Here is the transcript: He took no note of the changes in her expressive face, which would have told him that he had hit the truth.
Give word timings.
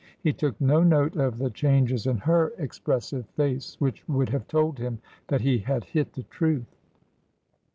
He 0.19 0.33
took 0.33 0.59
no 0.59 0.81
note 0.81 1.15
of 1.15 1.37
the 1.37 1.51
changes 1.51 2.07
in 2.07 2.17
her 2.17 2.53
expressive 2.57 3.29
face, 3.35 3.75
which 3.77 4.03
would 4.09 4.29
have 4.29 4.47
told 4.47 4.79
him 4.79 4.97
that 5.27 5.41
he 5.41 5.59
had 5.59 5.83
hit 5.83 6.13
the 6.13 6.23
truth. 6.23 6.75